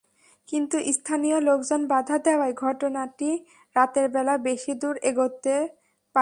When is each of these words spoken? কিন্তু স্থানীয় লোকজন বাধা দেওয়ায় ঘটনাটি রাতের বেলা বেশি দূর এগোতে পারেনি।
কিন্তু 0.47 0.77
স্থানীয় 0.91 1.37
লোকজন 1.39 1.81
বাধা 1.87 2.17
দেওয়ায় 2.17 2.55
ঘটনাটি 2.55 3.29
রাতের 3.75 4.07
বেলা 4.09 4.35
বেশি 4.43 4.73
দূর 4.73 4.95
এগোতে 5.03 5.55
পারেনি। 6.15 6.19